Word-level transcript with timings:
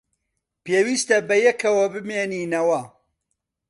پێویستە 0.65 1.17
بەیەکەوە 1.29 1.85
بمێنینەوە. 1.93 2.81